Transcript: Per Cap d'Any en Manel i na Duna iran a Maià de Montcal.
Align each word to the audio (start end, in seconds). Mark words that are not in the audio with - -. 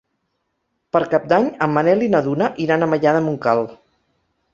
Per 0.95 1.01
Cap 1.11 1.27
d'Any 1.33 1.49
en 1.65 1.71
Manel 1.75 2.01
i 2.05 2.07
na 2.13 2.21
Duna 2.29 2.47
iran 2.65 2.87
a 2.87 2.87
Maià 2.95 3.13
de 3.17 3.21
Montcal. 3.27 3.63